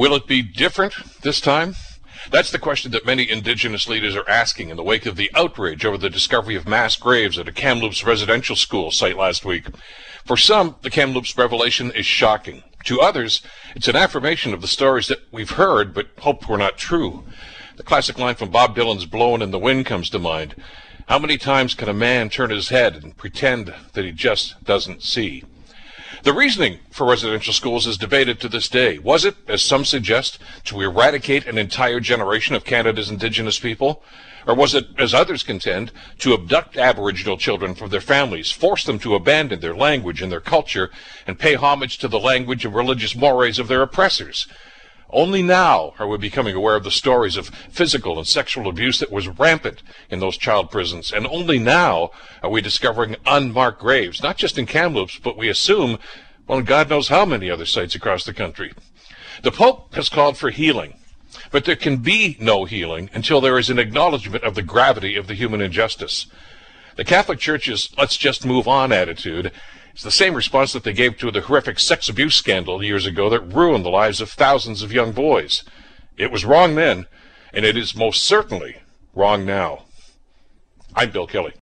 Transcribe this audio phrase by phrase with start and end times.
[0.00, 1.76] Will it be different this time?
[2.30, 5.84] That's the question that many indigenous leaders are asking in the wake of the outrage
[5.84, 9.66] over the discovery of mass graves at a Kamloops residential school site last week.
[10.24, 12.62] For some, the Kamloops revelation is shocking.
[12.84, 13.42] To others,
[13.76, 17.24] it's an affirmation of the stories that we've heard but hoped were not true.
[17.76, 20.54] The classic line from Bob Dylan's Blowin' in the Wind comes to mind.
[21.08, 25.02] How many times can a man turn his head and pretend that he just doesn't
[25.02, 25.44] see?
[26.22, 28.98] The reasoning for residential schools is debated to this day.
[28.98, 34.02] Was it, as some suggest, to eradicate an entire generation of Canada's Indigenous people?
[34.46, 38.98] Or was it, as others contend, to abduct Aboriginal children from their families, force them
[38.98, 40.90] to abandon their language and their culture,
[41.26, 44.46] and pay homage to the language and religious mores of their oppressors?
[45.12, 49.10] Only now are we becoming aware of the stories of physical and sexual abuse that
[49.10, 51.12] was rampant in those child prisons.
[51.12, 52.10] And only now
[52.42, 55.98] are we discovering unmarked graves, not just in Kamloops, but we assume,
[56.46, 58.72] well, God knows how many other sites across the country.
[59.42, 60.94] The Pope has called for healing.
[61.50, 65.26] But there can be no healing until there is an acknowledgement of the gravity of
[65.26, 66.26] the human injustice.
[66.96, 69.52] The Catholic Church's let's just move on attitude
[69.92, 73.28] it's the same response that they gave to the horrific sex abuse scandal years ago
[73.30, 75.64] that ruined the lives of thousands of young boys.
[76.16, 77.06] It was wrong then,
[77.52, 78.76] and it is most certainly
[79.14, 79.84] wrong now.
[80.94, 81.54] I'm Bill Kelly.